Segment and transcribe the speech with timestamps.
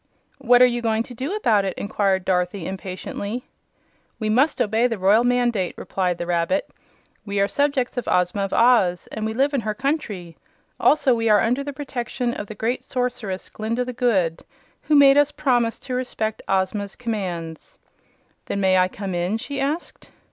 [0.39, 3.43] "What are you going to do about it?" inquired Dorothy, impatiently.
[4.17, 6.67] "We must obey the royal mandate," replied the rabbit.
[7.23, 10.37] "We are subjects of Ozma of Oz, and we live in her country.
[10.79, 14.41] Also we are under the protection of the great Sorceress Glinda the Good,
[14.81, 17.77] who made us promise to respect Ozma's commands."
[18.47, 20.09] "Then may I come in?" she asked.